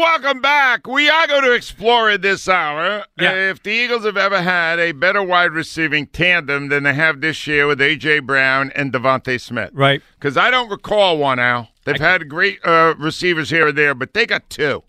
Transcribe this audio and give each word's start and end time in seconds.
Welcome 0.00 0.42
back. 0.42 0.86
We 0.86 1.08
are 1.08 1.26
going 1.26 1.44
to 1.44 1.52
explore 1.52 2.10
it 2.10 2.20
this 2.20 2.50
hour. 2.50 3.06
Yeah. 3.18 3.32
If 3.50 3.62
the 3.62 3.70
Eagles 3.70 4.04
have 4.04 4.18
ever 4.18 4.42
had 4.42 4.78
a 4.78 4.92
better 4.92 5.22
wide 5.22 5.52
receiving 5.52 6.06
tandem 6.08 6.68
than 6.68 6.82
they 6.82 6.92
have 6.92 7.22
this 7.22 7.46
year 7.46 7.66
with 7.66 7.80
A.J. 7.80 8.18
Brown 8.20 8.70
and 8.74 8.92
DeVonta 8.92 9.40
Smith. 9.40 9.70
Right. 9.72 10.02
Because 10.18 10.36
I 10.36 10.50
don't 10.50 10.68
recall 10.68 11.16
one, 11.16 11.38
Al. 11.38 11.70
They've 11.86 11.98
had 11.98 12.28
great 12.28 12.58
uh, 12.62 12.94
receivers 12.98 13.48
here 13.48 13.68
and 13.68 13.78
there, 13.78 13.94
but 13.94 14.12
they 14.12 14.26
got 14.26 14.50
two. 14.50 14.82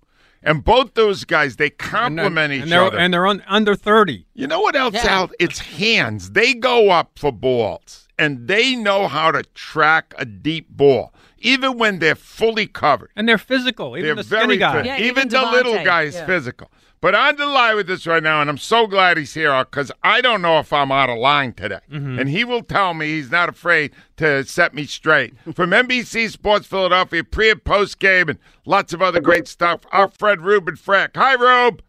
And 0.43 0.61
both 0.65 0.93
those 0.95 1.23
guys, 1.23 1.55
they 1.55 1.69
And, 1.69 1.77
complement 1.77 2.51
and 2.51 2.63
each 2.65 2.69
they're, 2.69 2.83
other. 2.83 2.97
and 2.97 3.13
they're 3.13 3.27
un, 3.27 3.41
under 3.47 3.75
30. 3.75 4.25
You 4.33 4.47
know 4.47 4.59
what 4.59 4.75
else, 4.75 4.95
Al? 5.05 5.29
It's 5.39 5.59
hands. 5.59 6.31
They 6.31 6.53
go 6.53 6.89
up 6.89 7.11
for 7.17 7.31
balls, 7.31 8.09
and 8.19 8.49
they 8.49 8.75
know 8.75 9.07
how 9.07 9.31
to 9.31 9.43
track 9.55 10.13
a 10.17 10.25
deep 10.25 10.67
ball, 10.69 11.13
even 11.39 11.77
when 11.77 11.99
they're 11.99 12.15
fully 12.15 12.67
covered. 12.67 13.11
And 13.15 13.27
they're 13.27 13.37
physical. 13.37 13.97
Even 13.97 14.05
They're 14.05 14.15
the 14.15 14.23
skinny 14.23 14.45
very 14.45 14.57
guy. 14.57 14.83
Yeah, 14.83 14.97
even, 14.97 15.07
even 15.07 15.29
the 15.29 15.41
little 15.41 15.73
DeVonta, 15.73 15.85
guy 15.85 16.01
is 16.03 16.15
yeah. 16.15 16.25
physical. 16.25 16.71
But 16.99 17.13
on 17.13 17.35
the 17.35 17.45
line 17.45 17.75
with 17.75 17.85
this 17.85 18.07
right 18.07 18.23
now, 18.23 18.41
and 18.41 18.49
I'm 18.49 18.57
so 18.57 18.87
glad 18.87 19.17
he's 19.17 19.35
here 19.35 19.63
because 19.65 19.91
I 20.03 20.19
don't 20.19 20.41
know 20.41 20.57
if 20.57 20.73
I'm 20.73 20.91
out 20.91 21.09
of 21.09 21.19
line 21.19 21.53
today. 21.53 21.79
Mm-hmm. 21.91 22.19
And 22.19 22.29
he 22.29 22.43
will 22.43 22.63
tell 22.63 22.95
me 22.95 23.07
he's 23.07 23.29
not 23.29 23.49
afraid 23.49 23.91
to 24.17 24.43
set 24.45 24.73
me 24.73 24.85
straight. 24.85 25.35
From 25.53 25.69
NBC 25.69 26.31
Sports 26.31 26.65
Philadelphia, 26.65 27.23
pre 27.23 27.51
and 27.51 27.63
post 27.63 27.99
game, 27.99 28.29
and 28.29 28.39
lots 28.65 28.93
of 28.93 29.01
other 29.03 29.21
great 29.21 29.47
stuff, 29.47 29.81
our 29.91 30.07
friend 30.07 30.41
Reuben 30.41 30.75
Frank. 30.75 31.11
Hi, 31.15 31.33
Rube. 31.33 31.83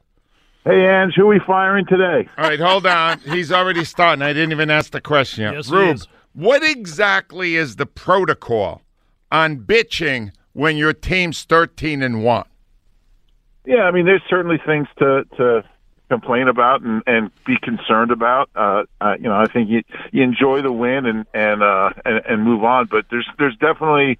Hey, 0.64 0.86
Ange, 0.86 1.14
who 1.16 1.22
are 1.22 1.28
we 1.28 1.40
firing 1.46 1.86
today? 1.86 2.28
All 2.36 2.44
right, 2.44 2.60
hold 2.60 2.86
on. 2.86 3.20
He's 3.30 3.50
already 3.50 3.84
starting. 3.84 4.20
I 4.20 4.34
didn't 4.34 4.52
even 4.52 4.70
ask 4.70 4.92
the 4.92 5.00
question 5.00 5.44
yet. 5.44 5.54
Yes, 5.54 5.68
he 5.68 5.74
Rube, 5.74 5.96
is. 5.96 6.08
what 6.34 6.62
exactly 6.62 7.56
is 7.56 7.76
the 7.76 7.86
protocol 7.86 8.82
on 9.30 9.58
bitching 9.58 10.32
when 10.52 10.76
your 10.76 10.92
team's 10.92 11.44
13 11.44 12.02
and 12.02 12.24
1? 12.24 12.44
Yeah, 13.64 13.82
I 13.82 13.90
mean, 13.90 14.06
there's 14.06 14.22
certainly 14.28 14.58
things 14.64 14.88
to 14.98 15.24
to 15.36 15.62
complain 16.08 16.48
about 16.48 16.80
and 16.80 17.02
and 17.06 17.30
be 17.44 17.58
concerned 17.62 18.10
about. 18.10 18.48
Uh, 18.54 18.84
uh, 19.00 19.14
you 19.18 19.24
know, 19.24 19.34
I 19.34 19.46
think 19.46 19.68
you 19.68 19.82
you 20.10 20.22
enjoy 20.22 20.62
the 20.62 20.72
win 20.72 21.04
and 21.04 21.26
and 21.34 21.62
uh 21.62 21.90
and, 22.04 22.24
and 22.26 22.44
move 22.44 22.64
on, 22.64 22.86
but 22.86 23.04
there's 23.10 23.28
there's 23.38 23.56
definitely 23.56 24.18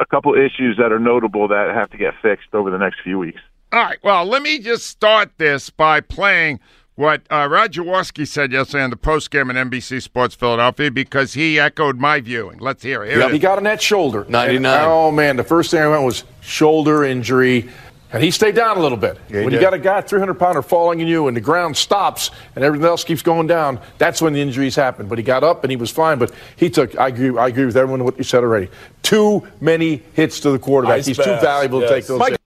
a 0.00 0.06
couple 0.06 0.34
issues 0.34 0.76
that 0.78 0.92
are 0.92 0.98
notable 0.98 1.48
that 1.48 1.74
have 1.74 1.90
to 1.90 1.96
get 1.96 2.14
fixed 2.20 2.54
over 2.54 2.70
the 2.70 2.78
next 2.78 3.00
few 3.02 3.18
weeks. 3.18 3.40
All 3.72 3.80
right. 3.80 3.98
Well, 4.02 4.24
let 4.24 4.42
me 4.42 4.58
just 4.58 4.86
start 4.86 5.32
this 5.38 5.70
by 5.70 6.00
playing 6.00 6.60
what 6.98 7.22
uh, 7.30 7.46
Roger 7.48 7.84
Jaworski 7.84 8.26
said 8.26 8.50
yesterday 8.50 8.82
on 8.82 8.90
the 8.90 8.96
postgame 8.96 9.54
at 9.54 9.70
NBC 9.70 10.02
Sports 10.02 10.34
Philadelphia 10.34 10.90
because 10.90 11.32
he 11.32 11.56
echoed 11.56 11.96
my 12.00 12.20
viewing. 12.20 12.58
Let's 12.58 12.82
hear 12.82 13.04
it. 13.04 13.10
Here 13.10 13.20
Yeah, 13.20 13.28
it 13.28 13.34
he 13.34 13.38
got 13.38 13.56
on 13.56 13.62
that 13.64 13.80
shoulder. 13.80 14.26
99. 14.28 14.56
And, 14.56 14.84
oh, 14.90 15.12
man, 15.12 15.36
the 15.36 15.44
first 15.44 15.70
thing 15.70 15.80
I 15.80 15.86
went 15.86 16.02
was 16.02 16.24
shoulder 16.40 17.04
injury. 17.04 17.70
And 18.12 18.20
he 18.20 18.32
stayed 18.32 18.56
down 18.56 18.78
a 18.78 18.80
little 18.80 18.98
bit. 18.98 19.16
Yeah, 19.28 19.38
he 19.38 19.44
when 19.44 19.54
you 19.54 19.60
got 19.60 19.74
a 19.74 19.78
guy 19.78 20.00
300 20.00 20.34
pounder 20.34 20.60
falling 20.60 21.00
on 21.00 21.06
you 21.06 21.28
and 21.28 21.36
the 21.36 21.40
ground 21.40 21.76
stops 21.76 22.32
and 22.56 22.64
everything 22.64 22.86
else 22.88 23.04
keeps 23.04 23.22
going 23.22 23.46
down, 23.46 23.78
that's 23.98 24.20
when 24.20 24.32
the 24.32 24.42
injuries 24.42 24.74
happen. 24.74 25.06
But 25.06 25.18
he 25.18 25.22
got 25.24 25.44
up 25.44 25.62
and 25.62 25.70
he 25.70 25.76
was 25.76 25.92
fine. 25.92 26.18
But 26.18 26.32
he 26.56 26.68
took, 26.68 26.98
I 26.98 27.08
agree, 27.08 27.38
I 27.38 27.46
agree 27.46 27.66
with 27.66 27.76
everyone 27.76 28.02
what 28.02 28.18
you 28.18 28.24
said 28.24 28.42
already. 28.42 28.70
Too 29.04 29.46
many 29.60 30.02
hits 30.14 30.40
to 30.40 30.50
the 30.50 30.58
quarterback. 30.58 30.96
Ice 30.98 31.06
He's 31.06 31.16
too 31.16 31.22
baths, 31.26 31.44
valuable 31.44 31.80
to 31.80 31.88
take 31.88 32.06
those 32.06 32.18
Mike- 32.18 32.30
hits. 32.30 32.42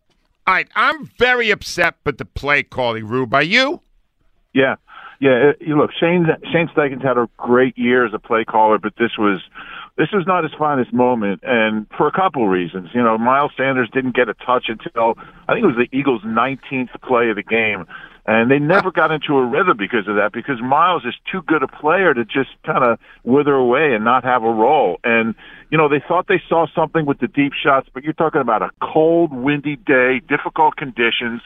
All 0.47 0.53
right. 0.53 0.69
I'm 0.75 1.07
very 1.19 1.51
upset 1.51 1.95
with 2.05 2.19
the 2.19 2.27
play 2.27 2.65
calling, 2.65 3.07
Rube. 3.07 3.33
Are 3.33 3.43
you? 3.43 3.81
Yeah, 4.55 4.77
yeah. 5.21 5.53
It, 5.61 5.69
look, 5.69 5.91
Shane 5.99 6.27
Shane 6.53 6.69
Steichen's 6.69 7.03
had 7.03 7.19
a 7.19 7.29
great 7.37 7.77
year 7.79 8.07
as 8.07 8.13
a 8.15 8.19
play 8.19 8.45
caller, 8.45 8.79
but 8.79 8.95
this 8.99 9.13
was 9.19 9.41
this 9.97 10.09
was 10.13 10.25
not 10.27 10.45
his 10.45 10.53
finest 10.59 10.93
moment, 10.93 11.41
and 11.43 11.87
for 11.97 12.07
a 12.07 12.13
couple 12.13 12.49
reasons. 12.49 12.89
You 12.95 13.03
know, 13.03 13.19
Miles 13.19 13.53
Sanders 13.57 13.91
didn't 13.93 14.15
get 14.15 14.29
a 14.29 14.35
touch 14.35 14.67
until 14.69 15.15
I 15.49 15.55
think 15.55 15.65
it 15.65 15.67
was 15.67 15.77
the 15.77 15.97
Eagles' 15.97 16.23
19th 16.23 16.91
play 17.03 17.29
of 17.31 17.37
the 17.37 17.43
game, 17.43 17.87
and 18.27 18.51
they 18.51 18.59
never 18.59 18.91
got 18.91 19.11
into 19.11 19.37
a 19.37 19.45
rhythm 19.45 19.77
because 19.77 20.09
of 20.09 20.17
that. 20.17 20.33
Because 20.33 20.63
Miles 20.63 21.05
is 21.05 21.15
too 21.31 21.43
good 21.43 21.63
a 21.63 21.69
player 21.69 22.15
to 22.15 22.25
just 22.25 22.51
kind 22.65 22.85
of 22.85 22.99
wither 23.25 23.55
away 23.55 23.95
and 23.95 24.05
not 24.05 24.25
have 24.25 24.45
a 24.45 24.51
role. 24.51 24.99
And 25.05 25.35
you 25.71 25.79
know, 25.79 25.89
they 25.89 26.03
thought 26.07 26.27
they 26.27 26.43
saw 26.49 26.67
something 26.75 27.05
with 27.05 27.19
the 27.19 27.29
deep 27.29 27.53
shots, 27.53 27.89
but 27.93 28.03
you're 28.03 28.13
talking 28.13 28.41
about 28.41 28.63
a 28.63 28.71
cold, 28.83 29.33
windy 29.33 29.77
day, 29.77 30.21
difficult 30.27 30.77
conditions. 30.77 31.43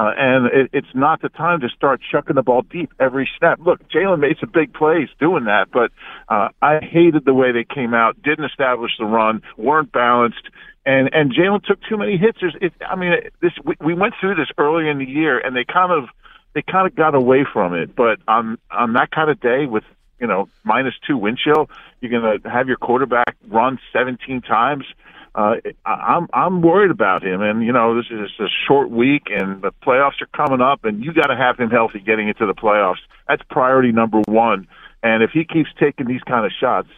Uh, 0.00 0.14
and 0.16 0.46
it, 0.46 0.70
it's 0.72 0.94
not 0.94 1.20
the 1.20 1.28
time 1.28 1.60
to 1.60 1.68
start 1.68 2.00
chucking 2.10 2.34
the 2.34 2.42
ball 2.42 2.62
deep 2.62 2.90
every 2.98 3.28
snap. 3.36 3.60
Look, 3.60 3.86
Jalen 3.90 4.18
made 4.18 4.38
some 4.40 4.50
big 4.50 4.72
plays 4.72 5.10
doing 5.18 5.44
that, 5.44 5.66
but 5.70 5.92
uh, 6.26 6.48
I 6.62 6.80
hated 6.80 7.26
the 7.26 7.34
way 7.34 7.52
they 7.52 7.64
came 7.64 7.92
out, 7.92 8.16
didn't 8.22 8.46
establish 8.46 8.92
the 8.98 9.04
run, 9.04 9.42
weren't 9.58 9.92
balanced, 9.92 10.48
and 10.86 11.10
and 11.12 11.34
Jalen 11.34 11.62
took 11.64 11.80
too 11.86 11.98
many 11.98 12.16
hits. 12.16 12.38
There's, 12.40 12.56
it, 12.62 12.72
I 12.80 12.96
mean, 12.96 13.12
this 13.42 13.52
we, 13.62 13.74
we 13.78 13.92
went 13.92 14.14
through 14.18 14.36
this 14.36 14.48
early 14.56 14.88
in 14.88 14.96
the 14.96 15.04
year, 15.04 15.38
and 15.38 15.54
they 15.54 15.64
kind 15.64 15.92
of 15.92 16.08
they 16.54 16.62
kind 16.62 16.86
of 16.86 16.94
got 16.94 17.14
away 17.14 17.44
from 17.52 17.74
it. 17.74 17.94
But 17.94 18.20
on 18.26 18.56
on 18.70 18.94
that 18.94 19.10
kind 19.10 19.28
of 19.28 19.38
day 19.38 19.66
with 19.66 19.84
you 20.18 20.26
know 20.26 20.48
minus 20.64 20.94
two 21.06 21.18
wind 21.18 21.36
chill, 21.44 21.68
you're 22.00 22.10
going 22.10 22.40
to 22.40 22.48
have 22.48 22.68
your 22.68 22.78
quarterback 22.78 23.36
run 23.48 23.78
17 23.92 24.40
times 24.40 24.86
Uh, 25.34 25.56
I- 25.86 25.90
I'm 26.16 26.28
I'm 26.32 26.60
worried 26.62 26.90
about 26.90 27.22
him, 27.22 27.40
and 27.40 27.64
you 27.64 27.72
know 27.72 27.94
this 27.96 28.06
is 28.10 28.30
a 28.40 28.48
short 28.66 28.90
week, 28.90 29.24
and 29.30 29.62
the 29.62 29.70
playoffs 29.82 30.20
are 30.20 30.26
coming 30.36 30.60
up, 30.60 30.84
and 30.84 31.04
you 31.04 31.12
got 31.12 31.28
to 31.28 31.36
have 31.36 31.56
him 31.58 31.70
healthy 31.70 32.00
getting 32.00 32.28
into 32.28 32.46
the 32.46 32.54
playoffs. 32.54 32.98
That's 33.28 33.42
priority 33.50 33.92
number 33.92 34.20
one. 34.26 34.66
And 35.02 35.22
if 35.22 35.30
he 35.30 35.44
keeps 35.44 35.70
taking 35.78 36.06
these 36.08 36.20
kind 36.22 36.44
of 36.44 36.52
shots, 36.58 36.88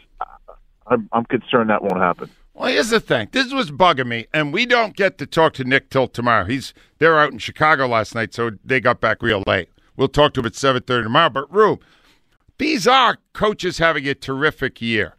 I'm 0.86 1.08
I'm 1.12 1.24
concerned 1.26 1.70
that 1.70 1.82
won't 1.82 1.98
happen. 1.98 2.30
Well, 2.54 2.70
here's 2.70 2.90
the 2.90 3.00
thing. 3.00 3.28
This 3.32 3.52
was 3.52 3.70
bugging 3.70 4.06
me, 4.08 4.26
and 4.34 4.52
we 4.52 4.66
don't 4.66 4.94
get 4.96 5.18
to 5.18 5.26
talk 5.26 5.52
to 5.54 5.64
Nick 5.64 5.90
till 5.90 6.06
tomorrow. 6.08 6.44
He's 6.44 6.74
they're 6.98 7.18
out 7.18 7.32
in 7.32 7.38
Chicago 7.38 7.86
last 7.86 8.14
night, 8.14 8.34
so 8.34 8.50
they 8.64 8.80
got 8.80 9.00
back 9.00 9.22
real 9.22 9.42
late. 9.46 9.68
We'll 9.96 10.08
talk 10.08 10.32
to 10.34 10.40
him 10.40 10.46
at 10.46 10.54
seven 10.54 10.82
thirty 10.82 11.04
tomorrow. 11.04 11.30
But 11.30 11.52
Rube, 11.52 11.82
these 12.58 12.86
are 12.86 13.18
coaches 13.34 13.78
having 13.78 14.08
a 14.08 14.14
terrific 14.14 14.80
year. 14.80 15.16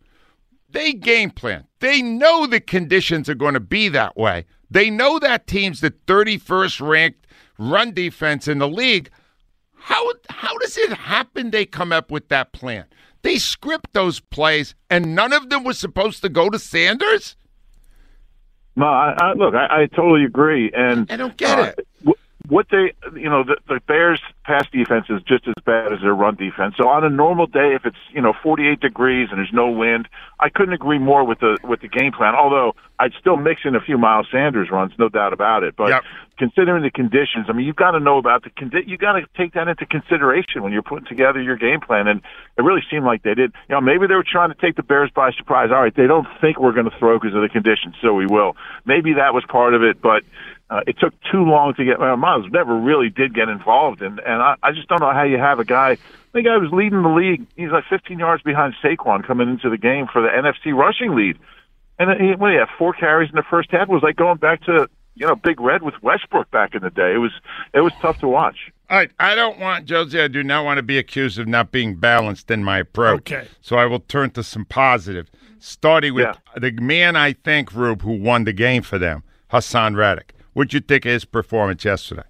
They 0.73 0.93
game 0.93 1.29
plan. 1.29 1.65
They 1.79 2.01
know 2.01 2.45
the 2.45 2.59
conditions 2.59 3.29
are 3.29 3.35
going 3.35 3.53
to 3.53 3.59
be 3.59 3.89
that 3.89 4.17
way. 4.17 4.45
They 4.69 4.89
know 4.89 5.19
that 5.19 5.47
team's 5.47 5.81
the 5.81 5.91
31st 5.91 6.87
ranked 6.87 7.27
run 7.59 7.93
defense 7.93 8.47
in 8.47 8.57
the 8.57 8.67
league. 8.67 9.09
How 9.75 10.11
how 10.29 10.57
does 10.57 10.77
it 10.77 10.93
happen 10.93 11.51
they 11.51 11.65
come 11.65 11.91
up 11.91 12.09
with 12.09 12.29
that 12.29 12.53
plan? 12.53 12.85
They 13.21 13.37
script 13.37 13.93
those 13.93 14.19
plays, 14.19 14.75
and 14.89 15.15
none 15.15 15.31
of 15.31 15.49
them 15.49 15.63
was 15.63 15.77
supposed 15.77 16.21
to 16.23 16.29
go 16.29 16.49
to 16.49 16.57
Sanders. 16.57 17.35
No, 18.75 18.87
I, 18.87 19.13
I 19.19 19.33
look, 19.33 19.53
I, 19.53 19.83
I 19.83 19.85
totally 19.95 20.25
agree, 20.25 20.71
and 20.73 21.09
I 21.11 21.17
don't 21.17 21.37
get 21.37 21.59
uh, 21.59 21.73
it. 21.77 22.17
What 22.53 22.67
they, 22.69 22.93
you 23.19 23.31
know, 23.31 23.43
the, 23.43 23.57
the 23.67 23.79
Bears' 23.87 24.21
pass 24.45 24.67
defense 24.71 25.07
is 25.09 25.23
just 25.23 25.47
as 25.47 25.55
bad 25.65 25.91
as 25.91 26.01
their 26.01 26.13
run 26.13 26.35
defense. 26.35 26.75
So 26.77 26.87
on 26.87 27.03
a 27.03 27.09
normal 27.09 27.47
day, 27.47 27.73
if 27.73 27.83
it's 27.83 27.97
you 28.13 28.21
know 28.21 28.33
48 28.43 28.79
degrees 28.79 29.29
and 29.31 29.39
there's 29.39 29.51
no 29.51 29.71
wind, 29.71 30.07
I 30.39 30.49
couldn't 30.49 30.75
agree 30.75 30.99
more 30.99 31.25
with 31.25 31.39
the 31.39 31.57
with 31.63 31.81
the 31.81 31.87
game 31.87 32.11
plan. 32.11 32.35
Although 32.35 32.75
I'd 32.99 33.13
still 33.19 33.37
mix 33.37 33.61
in 33.65 33.75
a 33.75 33.81
few 33.81 33.97
Miles 33.97 34.27
Sanders 34.31 34.69
runs, 34.69 34.93
no 34.99 35.09
doubt 35.09 35.33
about 35.33 35.63
it. 35.63 35.75
But 35.75 35.89
Yep. 35.89 36.03
considering 36.37 36.83
the 36.83 36.91
conditions, 36.91 37.47
I 37.49 37.53
mean, 37.53 37.65
you've 37.65 37.75
got 37.75 37.91
to 37.91 37.99
know 37.99 38.19
about 38.19 38.43
the 38.43 38.51
condi- 38.51 38.87
you 38.87 38.97
got 38.97 39.13
to 39.13 39.25
take 39.35 39.53
that 39.53 39.67
into 39.67 39.87
consideration 39.87 40.61
when 40.61 40.71
you're 40.73 40.83
putting 40.83 41.07
together 41.07 41.41
your 41.41 41.57
game 41.57 41.79
plan. 41.79 42.07
And 42.07 42.21
it 42.55 42.61
really 42.61 42.83
seemed 42.91 43.03
like 43.03 43.23
they 43.23 43.33
did. 43.33 43.51
You 43.67 43.75
know, 43.75 43.81
maybe 43.81 44.05
they 44.05 44.15
were 44.15 44.29
trying 44.29 44.49
to 44.53 44.59
take 44.61 44.75
the 44.75 44.83
Bears 44.83 45.09
by 45.09 45.31
surprise. 45.31 45.69
All 45.71 45.81
right, 45.81 45.95
they 45.95 46.05
don't 46.05 46.27
think 46.39 46.59
we're 46.59 46.71
going 46.73 46.89
to 46.89 46.97
throw 46.99 47.17
because 47.17 47.35
of 47.35 47.41
the 47.41 47.49
conditions, 47.49 47.95
so 47.99 48.13
we 48.13 48.27
will. 48.27 48.55
Maybe 48.85 49.13
that 49.13 49.33
was 49.33 49.43
part 49.49 49.73
of 49.73 49.81
it, 49.81 49.99
but. 50.01 50.21
Uh, 50.69 50.81
it 50.87 50.97
took 50.99 51.13
too 51.31 51.43
long 51.43 51.73
to 51.75 51.85
get. 51.85 51.99
Well, 51.99 52.15
Miles 52.17 52.45
never 52.51 52.75
really 52.75 53.09
did 53.09 53.35
get 53.35 53.49
involved, 53.49 54.01
and 54.01 54.19
and 54.19 54.41
I, 54.41 54.55
I 54.63 54.71
just 54.71 54.87
don't 54.87 55.01
know 55.01 55.11
how 55.11 55.23
you 55.23 55.37
have 55.37 55.59
a 55.59 55.65
guy. 55.65 55.97
The 56.33 56.41
guy 56.41 56.57
was 56.57 56.71
leading 56.71 57.03
the 57.03 57.09
league. 57.09 57.45
He's 57.55 57.69
like 57.69 57.83
15 57.89 58.17
yards 58.17 58.41
behind 58.41 58.73
Saquon 58.83 59.25
coming 59.27 59.49
into 59.49 59.69
the 59.69 59.77
game 59.77 60.07
for 60.11 60.21
the 60.21 60.29
NFC 60.29 60.73
rushing 60.75 61.13
lead, 61.15 61.37
and 61.99 62.09
he, 62.19 62.33
what, 62.35 62.51
he 62.51 62.57
had 62.57 62.69
four 62.77 62.93
carries 62.93 63.29
in 63.29 63.35
the 63.35 63.43
first 63.43 63.69
half. 63.71 63.83
It 63.83 63.89
was 63.89 64.01
like 64.01 64.15
going 64.15 64.37
back 64.37 64.63
to 64.63 64.89
you 65.15 65.27
know 65.27 65.35
Big 65.35 65.59
Red 65.61 65.83
with 65.83 65.93
Westbrook 66.01 66.49
back 66.49 66.73
in 66.73 66.81
the 66.81 66.89
day. 66.89 67.13
It 67.13 67.19
was 67.19 67.33
it 67.73 67.81
was 67.81 67.93
tough 68.01 68.19
to 68.21 68.27
watch. 68.27 68.71
All 68.89 68.97
right, 68.97 69.11
I 69.19 69.35
don't 69.35 69.59
want 69.59 69.85
Josie. 69.85 70.21
I 70.21 70.27
do 70.27 70.43
not 70.43 70.65
want 70.65 70.77
to 70.77 70.83
be 70.83 70.97
accused 70.97 71.37
of 71.37 71.47
not 71.47 71.71
being 71.71 71.95
balanced 71.97 72.49
in 72.49 72.63
my 72.63 72.79
approach. 72.79 73.31
Okay. 73.31 73.47
So 73.61 73.75
I 73.75 73.85
will 73.85 73.99
turn 73.99 74.31
to 74.31 74.43
some 74.43 74.65
positive, 74.65 75.29
starting 75.59 76.13
with 76.15 76.25
Yeah. 76.25 76.59
the 76.59 76.71
man 76.71 77.15
I 77.15 77.33
think, 77.33 77.73
Rube, 77.73 78.01
who 78.01 78.13
won 78.13 78.43
the 78.45 78.53
game 78.53 78.81
for 78.81 78.97
them, 78.97 79.23
Haason 79.51 79.95
Reddick. 79.95 80.33
What'd 80.53 80.73
you 80.73 80.79
think 80.79 81.05
of 81.05 81.11
his 81.11 81.25
performance 81.25 81.83
yesterday? 81.83 82.23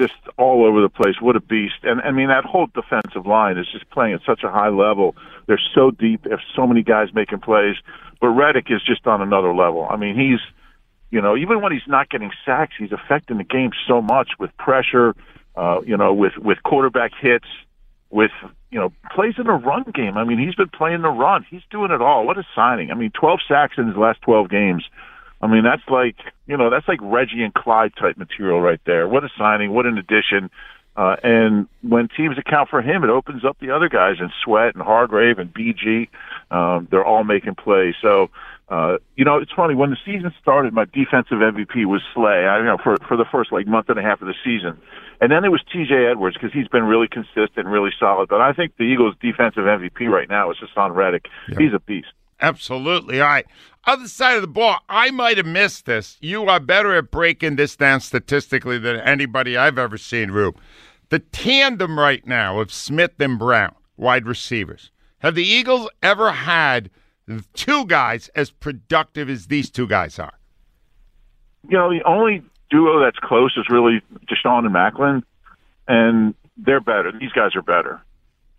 just 0.00 0.14
all 0.38 0.64
over 0.64 0.80
the 0.80 0.88
place. 0.88 1.16
What 1.20 1.36
a 1.36 1.40
beast! 1.40 1.82
And 1.82 2.00
I 2.00 2.10
mean, 2.10 2.28
that 2.28 2.44
whole 2.44 2.68
defensive 2.74 3.26
line 3.26 3.58
is 3.58 3.66
just 3.70 3.88
playing 3.90 4.14
at 4.14 4.20
such 4.24 4.42
a 4.42 4.50
high 4.50 4.70
level. 4.70 5.14
They're 5.46 5.60
so 5.74 5.90
deep. 5.90 6.24
There's 6.24 6.40
so 6.56 6.66
many 6.66 6.82
guys 6.82 7.08
making 7.12 7.40
plays. 7.40 7.76
But 8.20 8.28
Reddick 8.28 8.66
is 8.70 8.82
just 8.84 9.06
on 9.06 9.20
another 9.20 9.54
level. 9.54 9.86
I 9.88 9.96
mean, 9.96 10.14
he's, 10.14 10.40
you 11.10 11.20
know, 11.20 11.36
even 11.36 11.60
when 11.60 11.72
he's 11.72 11.86
not 11.86 12.10
getting 12.10 12.30
sacks, 12.44 12.74
he's 12.78 12.92
affecting 12.92 13.38
the 13.38 13.44
game 13.44 13.70
so 13.88 14.02
much 14.02 14.32
with 14.38 14.54
pressure, 14.58 15.14
uh, 15.56 15.80
you 15.86 15.96
know, 15.96 16.14
with 16.14 16.36
with 16.38 16.62
quarterback 16.62 17.12
hits, 17.20 17.48
with 18.10 18.32
you 18.70 18.78
know 18.78 18.92
plays 19.14 19.34
in 19.38 19.46
the 19.46 19.52
run 19.52 19.84
game. 19.94 20.16
I 20.16 20.24
mean, 20.24 20.38
he's 20.38 20.54
been 20.54 20.70
playing 20.70 21.02
the 21.02 21.10
run. 21.10 21.44
He's 21.50 21.62
doing 21.70 21.90
it 21.90 22.00
all. 22.00 22.26
What 22.26 22.38
a 22.38 22.44
signing! 22.54 22.90
I 22.90 22.94
mean, 22.94 23.10
12 23.18 23.40
sacks 23.46 23.74
in 23.76 23.86
his 23.86 23.96
last 23.96 24.22
12 24.22 24.48
games. 24.48 24.84
I 25.40 25.46
mean, 25.46 25.64
that's 25.64 25.88
like 25.88 26.16
you 26.46 26.56
know 26.56 26.70
that's 26.70 26.86
like 26.86 26.98
Reggie 27.02 27.42
and 27.42 27.54
Clyde 27.54 27.92
type 27.98 28.16
material 28.16 28.60
right 28.60 28.80
there. 28.84 29.08
What 29.08 29.24
a 29.24 29.28
signing! 29.38 29.72
What 29.72 29.86
an 29.86 29.98
addition! 29.98 30.50
Uh, 30.96 31.16
and 31.22 31.68
when 31.82 32.08
teams 32.08 32.36
account 32.36 32.68
for 32.68 32.82
him, 32.82 33.04
it 33.04 33.10
opens 33.10 33.44
up 33.44 33.56
the 33.60 33.70
other 33.70 33.88
guys 33.88 34.16
and 34.18 34.30
Sweat 34.44 34.74
and 34.74 34.82
Hargrave 34.82 35.38
and 35.38 35.52
BG. 35.52 36.08
Um, 36.50 36.88
they're 36.90 37.04
all 37.04 37.24
making 37.24 37.54
plays. 37.54 37.94
So, 38.02 38.28
uh, 38.68 38.98
you 39.16 39.24
know, 39.24 39.38
it's 39.38 39.52
funny 39.52 39.74
when 39.74 39.90
the 39.90 39.96
season 40.04 40.34
started. 40.42 40.74
My 40.74 40.84
defensive 40.84 41.38
MVP 41.38 41.86
was 41.86 42.02
Slay. 42.12 42.44
I 42.46 42.58
you 42.58 42.64
know 42.64 42.76
for 42.76 42.96
for 43.08 43.16
the 43.16 43.24
first 43.24 43.50
like 43.50 43.66
month 43.66 43.88
and 43.88 43.98
a 43.98 44.02
half 44.02 44.20
of 44.20 44.28
the 44.28 44.34
season, 44.44 44.78
and 45.20 45.32
then 45.32 45.44
it 45.44 45.48
was 45.48 45.62
T.J. 45.72 46.06
Edwards 46.06 46.36
because 46.36 46.52
he's 46.52 46.68
been 46.68 46.84
really 46.84 47.08
consistent, 47.08 47.66
really 47.66 47.92
solid. 47.98 48.28
But 48.28 48.40
I 48.40 48.52
think 48.52 48.76
the 48.76 48.84
Eagles' 48.84 49.14
defensive 49.22 49.64
MVP 49.64 50.08
right 50.08 50.28
now 50.28 50.50
is 50.50 50.58
Haason 50.58 50.94
Reddick. 50.94 51.28
He's 51.58 51.72
a 51.72 51.80
beast. 51.80 52.08
Absolutely. 52.40 53.20
All 53.20 53.28
right. 53.28 53.46
Other 53.86 54.08
side 54.08 54.36
of 54.36 54.42
the 54.42 54.48
ball, 54.48 54.78
I 54.88 55.10
might 55.10 55.38
have 55.38 55.46
missed 55.46 55.86
this. 55.86 56.18
You 56.20 56.44
are 56.44 56.60
better 56.60 56.94
at 56.94 57.10
breaking 57.10 57.56
this 57.56 57.76
down 57.76 58.00
statistically 58.00 58.78
than 58.78 58.96
anybody 58.96 59.56
I've 59.56 59.78
ever 59.78 59.96
seen, 59.96 60.30
Rube. 60.30 60.58
The 61.08 61.18
tandem 61.18 61.98
right 61.98 62.26
now 62.26 62.60
of 62.60 62.72
Smith 62.72 63.18
and 63.18 63.38
Brown, 63.38 63.74
wide 63.96 64.26
receivers. 64.26 64.90
Have 65.18 65.34
the 65.34 65.44
Eagles 65.44 65.88
ever 66.02 66.30
had 66.32 66.90
two 67.54 67.86
guys 67.86 68.28
as 68.34 68.50
productive 68.50 69.28
as 69.30 69.46
these 69.46 69.70
two 69.70 69.86
guys 69.86 70.18
are? 70.18 70.34
You 71.68 71.78
know, 71.78 71.90
the 71.90 72.02
only 72.04 72.42
duo 72.70 73.00
that's 73.00 73.18
close 73.18 73.56
is 73.56 73.66
really 73.68 74.02
DeSean 74.26 74.66
and 74.66 74.74
Maclin, 74.74 75.22
and 75.88 76.34
they're 76.56 76.80
better. 76.80 77.12
These 77.12 77.32
guys 77.32 77.54
are 77.54 77.62
better. 77.62 78.00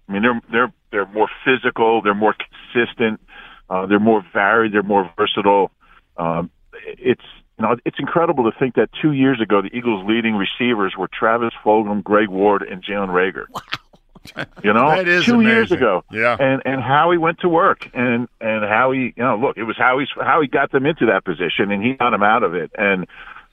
I 0.07 0.11
mean, 0.11 0.21
they're 0.21 0.41
they're 0.51 0.73
they're 0.91 1.13
more 1.13 1.29
physical. 1.45 2.01
They're 2.01 2.13
more 2.13 2.35
consistent. 2.73 3.21
Uh, 3.71 3.85
they're 3.85 3.99
more 3.99 4.21
varied. 4.33 4.73
They're 4.73 4.83
more 4.83 5.09
versatile. 5.17 5.71
Um, 6.17 6.51
it's 6.87 7.21
you 7.57 7.65
know 7.65 7.77
it's 7.85 7.97
incredible 7.99 8.51
to 8.51 8.57
think 8.59 8.75
that 8.75 8.89
two 9.01 9.13
years 9.13 9.39
ago 9.39 9.61
the 9.61 9.69
Eagles' 9.75 10.03
leading 10.07 10.35
receivers 10.35 10.93
were 10.97 11.07
Travis 11.07 11.53
Fulgham, 11.63 12.03
Greg 12.03 12.27
Ward, 12.27 12.63
and 12.63 12.83
Jalen 12.83 13.09
Reagor. 13.09 13.45
Wow. 13.49 13.61
You 14.63 14.71
know, 14.71 14.87
That 14.91 15.07
is 15.07 15.25
two 15.25 15.33
amazing. 15.33 15.49
years 15.51 15.71
ago. 15.71 16.03
Yeah. 16.11 16.37
and 16.39 16.61
and 16.63 16.79
how 16.79 17.09
he 17.11 17.17
went 17.17 17.39
to 17.39 17.49
work, 17.49 17.89
and 17.95 18.27
and 18.39 18.63
how 18.63 18.91
he, 18.91 19.13
you 19.17 19.23
know, 19.23 19.35
look, 19.35 19.57
it 19.57 19.63
was 19.63 19.75
how 19.77 19.97
he's 19.97 20.09
how 20.15 20.41
he 20.41 20.47
got 20.47 20.71
them 20.71 20.85
into 20.85 21.07
that 21.07 21.25
position, 21.25 21.71
and 21.71 21.81
he 21.83 21.93
got 21.93 22.11
them 22.11 22.21
out 22.23 22.43
of 22.43 22.53
it, 22.53 22.69
and. 22.77 23.07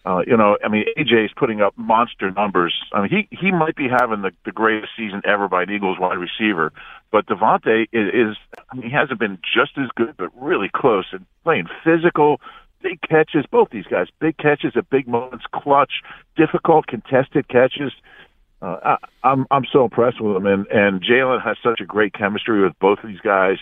Uh, 0.08 0.22
you 0.26 0.38
know, 0.38 0.56
I 0.64 0.68
mean, 0.68 0.86
AJ's 0.96 1.34
putting 1.36 1.60
up 1.60 1.76
monster 1.76 2.30
numbers. 2.30 2.72
I 2.94 3.02
mean, 3.02 3.10
he 3.10 3.36
he 3.36 3.52
might 3.52 3.76
be 3.76 3.88
having 3.88 4.22
the, 4.22 4.30
the 4.46 4.52
greatest 4.52 4.92
season 4.96 5.20
ever 5.26 5.48
by 5.48 5.64
an 5.64 5.70
Eagles 5.70 5.98
wide 5.98 6.16
receiver, 6.16 6.72
but 7.12 7.26
DeVonta 7.26 7.82
is, 7.92 8.08
is 8.14 8.36
I 8.70 8.76
mean, 8.76 8.84
he 8.84 8.90
hasn't 8.90 9.20
been 9.20 9.36
just 9.54 9.72
as 9.76 9.90
good, 9.96 10.16
but 10.16 10.30
really 10.34 10.70
close 10.74 11.04
and 11.12 11.26
playing 11.44 11.66
physical, 11.84 12.40
big 12.80 13.02
catches. 13.02 13.44
Both 13.50 13.68
these 13.68 13.84
guys, 13.84 14.06
big 14.18 14.38
catches 14.38 14.72
at 14.76 14.88
big 14.88 15.06
moments, 15.06 15.44
clutch, 15.52 16.00
difficult 16.38 16.86
contested 16.86 17.46
catches. 17.48 17.92
Uh, 18.62 18.78
I, 18.82 18.96
I'm 19.24 19.46
I'm 19.50 19.66
so 19.70 19.84
impressed 19.84 20.22
with 20.22 20.32
them, 20.32 20.46
and 20.46 20.66
and 20.68 21.04
Jalen 21.04 21.44
has 21.44 21.58
such 21.62 21.82
a 21.82 21.84
great 21.84 22.14
chemistry 22.14 22.62
with 22.62 22.72
both 22.78 23.00
of 23.00 23.10
these 23.10 23.20
guys, 23.20 23.58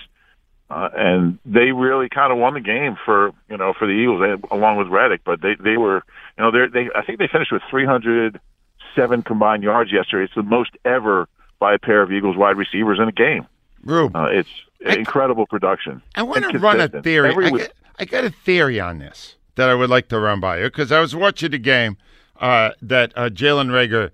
and 0.70 1.38
they 1.44 1.72
really 1.72 2.08
kind 2.08 2.32
of 2.32 2.38
won 2.38 2.54
the 2.54 2.60
game 2.60 2.96
for 3.04 3.32
you 3.48 3.56
know 3.56 3.72
for 3.78 3.86
the 3.86 3.92
Eagles 3.92 4.20
they, 4.20 4.56
along 4.56 4.78
with 4.78 4.88
Reddick. 4.88 5.22
But 5.24 5.40
they 5.40 5.54
they 5.54 5.76
were 5.76 6.02
you 6.36 6.44
know 6.44 6.50
they 6.50 6.66
they 6.66 6.90
I 6.94 7.02
think 7.04 7.18
they 7.18 7.28
finished 7.28 7.52
with 7.52 7.62
307 7.70 9.22
combined 9.22 9.62
yards 9.62 9.92
yesterday. 9.92 10.24
It's 10.24 10.34
the 10.34 10.42
most 10.42 10.70
ever 10.84 11.28
by 11.58 11.74
a 11.74 11.78
pair 11.78 12.02
of 12.02 12.12
Eagles 12.12 12.36
wide 12.36 12.56
receivers 12.56 12.98
in 12.98 13.08
a 13.08 13.12
game. 13.12 13.46
Rube, 13.84 14.14
Uh, 14.16 14.26
it's 14.30 14.50
incredible 14.80 15.46
production. 15.46 16.02
I 16.14 16.22
want 16.22 16.50
to 16.50 16.58
run 16.58 16.80
a 16.80 16.88
theory. 16.88 17.30
Every 17.30 17.46
I 17.46 17.50
got, 17.50 17.72
I 17.98 18.04
got 18.04 18.24
a 18.24 18.30
theory 18.30 18.80
on 18.80 18.98
this 18.98 19.36
that 19.54 19.68
I 19.70 19.74
would 19.74 19.90
like 19.90 20.08
to 20.08 20.18
run 20.18 20.40
by 20.40 20.58
you 20.58 20.64
because 20.64 20.92
I 20.92 21.00
was 21.00 21.14
watching 21.14 21.50
the 21.52 21.58
game 21.58 21.96
uh, 22.40 22.70
that 22.82 23.12
uh, 23.16 23.28
Jalen 23.28 23.68
Reagor 23.68 24.10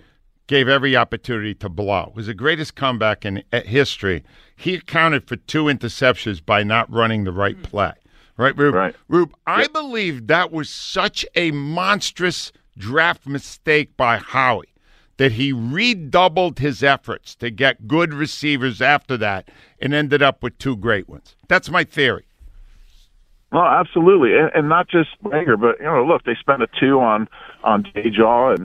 gave 0.52 0.69
every 0.69 0.94
opportunity 0.94 1.54
to 1.54 1.66
blow. 1.70 2.08
It 2.08 2.14
was 2.14 2.26
the 2.26 2.34
greatest 2.34 2.75
comeback 2.75 3.25
in 3.25 3.43
uh, 3.54 3.62
history. 3.62 4.22
He 4.54 4.75
accounted 4.75 5.26
for 5.26 5.37
two 5.37 5.64
interceptions 5.64 6.44
by 6.44 6.62
not 6.62 6.93
running 6.93 7.25
the 7.25 7.32
right 7.32 7.62
play. 7.62 7.94
Right, 8.37 8.54
Rube? 8.54 8.75
Right. 8.75 8.94
Rube, 9.08 9.34
I 9.46 9.66
believe 9.69 10.26
that 10.26 10.52
was 10.52 10.69
such 10.69 11.25
a 11.34 11.52
monstrous 11.52 12.52
draft 12.76 13.26
mistake 13.26 13.96
by 13.96 14.19
Howie 14.19 14.75
that 15.16 15.32
he 15.32 15.54
redoubled 15.54 16.58
his 16.58 16.82
efforts 16.82 17.34
to 17.37 17.49
get 17.49 17.88
good 17.88 18.12
receivers 18.12 18.82
after 18.82 19.16
that 19.16 19.49
and 19.81 19.94
ended 19.94 20.20
up 20.20 20.43
with 20.43 20.58
two 20.58 20.76
great 20.76 21.08
ones. 21.08 21.34
That's 21.49 21.70
my 21.70 21.82
theory. 21.82 22.26
No, 23.52 23.60
absolutely, 23.60 24.37
and, 24.37 24.50
and 24.54 24.69
not 24.69 24.87
just 24.88 25.10
Reagor, 25.22 25.58
but 25.58 25.78
you 25.78 25.87
know, 25.87 26.04
look, 26.04 26.25
they 26.25 26.34
spent 26.34 26.62
a 26.62 26.69
two 26.78 27.00
on 27.00 27.26
on 27.64 27.84
Jaw, 28.10 28.52
and 28.52 28.64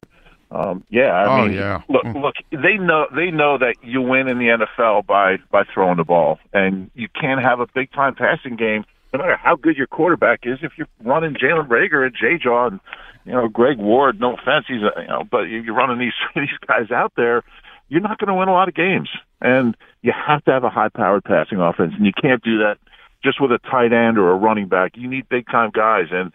um, 0.51 0.83
yeah, 0.89 1.11
I 1.11 1.25
Oh, 1.25 1.45
mean, 1.45 1.55
yeah. 1.57 1.81
look, 1.89 2.05
look, 2.15 2.35
they 2.51 2.77
know 2.77 3.07
they 3.13 3.31
know 3.31 3.57
that 3.57 3.75
you 3.83 4.01
win 4.01 4.27
in 4.27 4.37
the 4.39 4.45
NFL 4.47 5.05
by 5.05 5.37
by 5.51 5.63
throwing 5.73 5.97
the 5.97 6.03
ball, 6.03 6.39
and 6.53 6.89
you 6.95 7.07
can't 7.19 7.41
have 7.41 7.59
a 7.59 7.67
big 7.67 7.91
time 7.91 8.15
passing 8.15 8.55
game 8.55 8.85
no 9.13 9.19
matter 9.19 9.37
how 9.37 9.55
good 9.55 9.77
your 9.77 9.87
quarterback 9.87 10.41
is 10.43 10.59
if 10.61 10.73
you're 10.77 10.87
running 11.03 11.33
Jalen 11.35 11.67
Reagor 11.67 12.05
and 12.05 12.15
Jay 12.15 12.37
Jaw 12.37 12.67
and 12.67 12.79
you 13.25 13.31
know 13.33 13.47
Greg 13.47 13.77
Ward. 13.77 14.19
No 14.19 14.33
offense, 14.35 14.65
he's 14.67 14.81
a, 14.81 15.01
you 15.01 15.07
know, 15.07 15.23
but 15.29 15.43
you're 15.43 15.73
running 15.75 15.99
these 15.99 16.13
these 16.35 16.49
guys 16.67 16.91
out 16.91 17.13
there. 17.15 17.43
You're 17.89 18.01
not 18.01 18.17
going 18.17 18.27
to 18.27 18.33
win 18.33 18.49
a 18.49 18.53
lot 18.53 18.67
of 18.67 18.73
games, 18.75 19.09
and 19.41 19.75
you 20.01 20.11
have 20.11 20.43
to 20.45 20.51
have 20.51 20.65
a 20.65 20.69
high 20.69 20.89
powered 20.89 21.23
passing 21.23 21.59
offense, 21.59 21.93
and 21.95 22.05
you 22.05 22.11
can't 22.21 22.43
do 22.43 22.59
that 22.59 22.77
just 23.23 23.39
with 23.41 23.51
a 23.51 23.59
tight 23.59 23.93
end 23.93 24.17
or 24.17 24.29
a 24.31 24.35
running 24.35 24.67
back. 24.67 24.91
You 24.95 25.07
need 25.07 25.29
big 25.29 25.47
time 25.47 25.71
guys, 25.73 26.07
and 26.11 26.31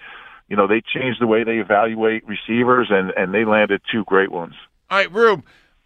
you 0.52 0.56
know 0.58 0.66
they 0.66 0.82
changed 0.82 1.18
the 1.18 1.26
way 1.26 1.44
they 1.44 1.56
evaluate 1.56 2.28
receivers, 2.28 2.88
and 2.90 3.10
and 3.16 3.32
they 3.32 3.46
landed 3.46 3.80
two 3.90 4.04
great 4.04 4.30
ones. 4.30 4.52
All 4.90 4.98
right, 4.98 5.10
Rube, 5.10 5.42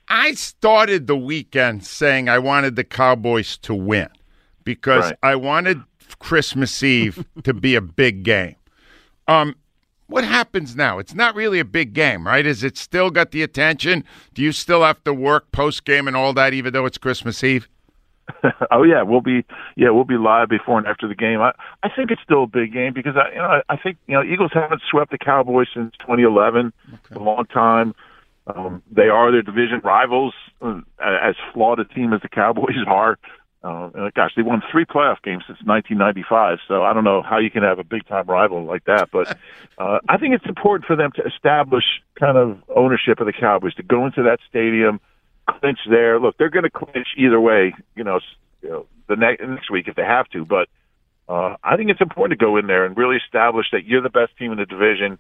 I 0.09 0.33
started 0.33 1.07
the 1.07 1.17
weekend 1.17 1.85
saying 1.85 2.29
I 2.29 2.41
wanted 2.41 2.75
the 2.75 2.83
Cowboys 2.83 3.59
to 3.59 3.73
win 3.77 4.09
because 4.65 5.05
Right. 5.05 5.19
I 5.23 5.37
wanted 5.37 5.83
Christmas 6.19 6.83
Eve 6.83 7.25
to 7.45 7.55
be 7.55 7.77
a 7.77 7.81
big 7.81 8.25
game. 8.25 8.57
Um, 9.29 9.55
what 10.09 10.25
happens 10.25 10.75
now? 10.75 10.99
It's 10.99 11.15
not 11.15 11.37
really 11.37 11.61
a 11.61 11.65
big 11.65 11.93
game, 11.93 12.27
right? 12.27 12.45
Is 12.45 12.65
it 12.65 12.77
still 12.77 13.11
got 13.11 13.31
the 13.31 13.45
attention? 13.45 14.03
Do 14.35 14.43
you 14.43 14.51
still 14.51 14.83
have 14.83 15.03
to 15.05 15.15
work 15.15 15.53
post 15.53 15.85
game 15.85 16.09
and 16.09 16.17
all 16.17 16.33
that, 16.33 16.55
even 16.55 16.73
though 16.73 16.87
it's 16.87 16.99
Christmas 16.99 17.45
Eve? 17.45 17.69
oh 18.71 18.83
yeah, 18.83 19.03
we'll 19.03 19.21
be 19.21 19.45
yeah 19.77 19.91
we'll 19.91 20.05
be 20.05 20.17
live 20.17 20.49
before 20.49 20.79
and 20.79 20.87
after 20.87 21.07
the 21.09 21.15
game. 21.15 21.41
I 21.41 21.53
I 21.83 21.89
think 21.89 22.11
it's 22.11 22.23
still 22.23 22.45
a 22.45 22.47
big 22.47 22.73
game 22.73 22.93
because 22.93 23.15
I 23.17 23.31
you 23.31 23.39
know 23.39 23.45
I, 23.45 23.63
I 23.69 23.77
think 23.77 23.99
you 24.07 24.15
know 24.15 24.23
Eagles 24.23 24.51
haven't 24.53 24.83
swept 24.91 25.11
the 25.11 25.19
Cowboys 25.19 25.69
since 25.73 25.93
2011, 26.01 26.73
a 27.13 27.19
long 27.19 27.47
time. 27.47 27.95
Um, 28.47 28.83
they 28.91 29.09
are 29.09 29.33
their 29.33 29.43
division 29.43 29.81
rivals, 29.83 30.33
uh, 30.63 30.81
as 31.01 31.35
flawed 31.53 31.81
a 31.81 31.85
team 31.85 32.13
as 32.13 32.23
the 32.23 32.29
Cowboys 32.29 32.77
are. 32.87 33.19
Uh, 33.65 33.91
and 33.95 34.15
gosh, 34.15 34.31
they 34.37 34.43
won 34.43 34.63
three 34.71 34.85
playoff 34.85 35.21
games 35.23 35.43
since 35.47 35.59
1995. 35.65 36.59
So 36.69 36.85
I 36.85 36.93
don't 36.93 37.03
know 37.03 37.23
how 37.23 37.39
you 37.39 37.51
can 37.51 37.65
have 37.65 37.81
a 37.81 37.85
big 37.85 38.07
time 38.07 38.27
rival 38.27 38.65
like 38.65 38.85
that, 38.85 39.09
but 39.11 39.37
uh, 39.79 39.99
I 40.09 40.19
think 40.19 40.35
it's 40.35 40.47
important 40.47 40.87
for 40.87 40.95
them 40.95 41.11
to 41.17 41.23
establish 41.25 41.85
kind 42.19 42.37
of 42.37 42.63
ownership 42.75 43.19
of 43.19 43.27
the 43.27 43.33
Cowboys 43.33 43.75
to 43.75 43.83
go 43.83 44.07
into 44.07 44.23
that 44.23 44.39
stadium 44.49 45.01
clinch 45.49 45.79
there. 45.89 46.19
Look, 46.21 46.37
they're 46.39 46.51
going 46.51 46.65
to 46.65 46.71
clinch 46.71 47.09
either 47.17 47.41
way. 47.41 47.75
You 47.95 48.05
know, 48.05 48.21
you 48.63 48.69
know 48.69 48.87
the 49.09 49.17
ne- 49.17 49.47
next 49.47 49.71
week 49.71 49.89
if 49.89 49.95
they 49.97 50.05
have 50.05 50.29
to. 50.31 50.45
But 50.45 50.69
uh, 51.29 51.57
I 51.63 51.77
think 51.77 51.91
it's 51.91 52.01
important 52.01 52.39
to 52.39 52.45
go 52.45 52.57
in 52.57 52.67
there 52.67 52.85
and 52.85 52.97
really 52.97 53.17
establish 53.17 53.67
that 53.73 53.85
you're 53.85 54.03
the 54.03 54.11
best 54.11 54.37
team 54.39 54.53
in 54.53 54.59
the 54.59 54.67
division. 54.67 55.19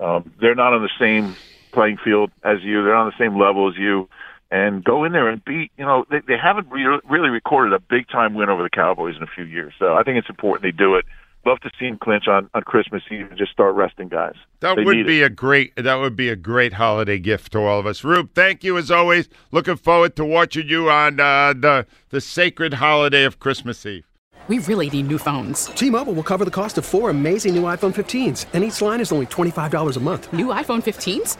Um, 0.00 0.32
they're 0.40 0.54
not 0.54 0.72
on 0.72 0.82
the 0.82 0.90
same 1.00 1.36
playing 1.72 1.98
field 2.02 2.30
as 2.42 2.58
you. 2.62 2.84
They're 2.84 2.94
on 2.94 3.06
the 3.06 3.24
same 3.24 3.38
level 3.38 3.68
as 3.68 3.76
you. 3.76 4.08
And 4.50 4.82
go 4.82 5.04
in 5.04 5.12
there 5.12 5.28
and 5.28 5.44
beat. 5.44 5.72
You 5.76 5.84
know, 5.84 6.06
they, 6.10 6.20
they 6.26 6.36
haven't 6.42 6.70
re- 6.70 7.00
really 7.08 7.28
recorded 7.28 7.74
a 7.74 7.80
big 7.80 8.08
time 8.08 8.34
win 8.34 8.48
over 8.48 8.62
the 8.62 8.70
Cowboys 8.70 9.16
in 9.16 9.22
a 9.22 9.26
few 9.26 9.44
years. 9.44 9.74
So 9.78 9.94
I 9.94 10.04
think 10.04 10.16
it's 10.16 10.30
important 10.30 10.62
they 10.62 10.76
do 10.76 10.94
it. 10.94 11.04
Love 11.48 11.60
to 11.60 11.70
see 11.80 11.86
him 11.86 11.96
clinch 11.96 12.28
on 12.28 12.50
on 12.52 12.62
Christmas 12.62 13.02
Eve 13.10 13.26
and 13.30 13.38
just 13.38 13.52
start 13.52 13.74
resting 13.74 14.08
guys. 14.08 14.34
That 14.60 14.76
They 14.76 14.84
would 14.84 15.06
be 15.06 15.22
it. 15.22 15.24
a 15.24 15.30
great 15.30 15.74
that 15.76 15.94
would 15.94 16.14
be 16.14 16.28
a 16.28 16.36
great 16.36 16.74
holiday 16.74 17.18
gift 17.18 17.52
to 17.52 17.60
all 17.60 17.80
of 17.80 17.86
us. 17.86 18.04
Rube, 18.04 18.34
thank 18.34 18.62
you 18.62 18.76
as 18.76 18.90
always. 18.90 19.30
Looking 19.50 19.76
forward 19.76 20.14
to 20.16 20.26
watching 20.26 20.68
you 20.68 20.90
on 20.90 21.18
uh, 21.18 21.54
the 21.54 21.86
the 22.10 22.20
sacred 22.20 22.74
holiday 22.74 23.24
of 23.24 23.38
Christmas 23.38 23.86
Eve. 23.86 24.04
We 24.48 24.58
really 24.58 24.90
need 24.90 25.06
new 25.08 25.16
phones. 25.16 25.66
T-Mobile 25.66 26.12
will 26.12 26.22
cover 26.22 26.44
the 26.44 26.50
cost 26.50 26.76
of 26.76 26.84
four 26.84 27.08
amazing 27.08 27.54
new 27.54 27.62
iPhone 27.62 27.94
15s, 27.94 28.46
and 28.54 28.62
each 28.64 28.80
line 28.82 29.00
is 29.00 29.12
only 29.12 29.26
$25 29.26 29.96
a 29.96 30.00
month. 30.00 30.32
New 30.32 30.46
iPhone 30.46 30.82
15s? 30.82 31.36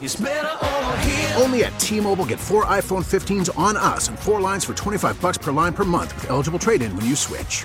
Only 1.42 1.64
at 1.64 1.78
T-Mobile 1.80 2.26
get 2.26 2.38
four 2.38 2.66
iPhone 2.66 3.02
15s 3.04 3.48
on 3.58 3.78
us 3.78 4.08
and 4.08 4.18
four 4.18 4.42
lines 4.42 4.62
for 4.66 4.74
25 4.74 5.18
bucks 5.22 5.38
per 5.38 5.52
line 5.52 5.72
per 5.72 5.84
month 5.84 6.14
with 6.16 6.28
eligible 6.28 6.58
trade-in 6.58 6.94
when 6.96 7.06
you 7.06 7.16
switch. 7.16 7.64